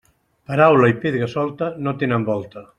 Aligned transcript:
Paraula 0.51 0.89
i 0.93 0.95
pedra 1.03 1.29
solta 1.37 1.71
no 1.87 1.97
tenen 2.03 2.29
volta. 2.35 2.69